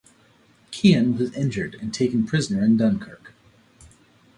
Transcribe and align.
Keun 0.71 1.15
was 1.15 1.31
injured 1.37 1.75
and 1.75 1.93
taken 1.93 2.25
prisoner 2.25 2.65
in 2.65 2.75
Dunkirk. 2.75 3.35